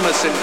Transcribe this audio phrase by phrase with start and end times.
[0.00, 0.39] autonomous and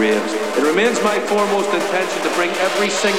[0.00, 3.17] It remains my foremost intention to bring every single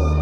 [0.02, 0.13] you.